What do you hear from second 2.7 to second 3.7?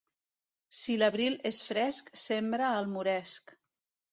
el moresc.